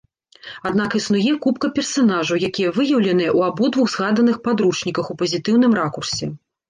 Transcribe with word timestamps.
Аднак 0.67 0.95
існуе 0.99 1.33
купка 1.43 1.69
персанажаў, 1.75 2.41
якія 2.49 2.69
выяўленыя 2.77 3.31
ў 3.37 3.51
абодвух 3.51 3.87
згаданых 3.97 4.41
падручніках 4.49 5.05
у 5.17 5.21
пазітыўным 5.21 5.71
ракурсе. 5.83 6.25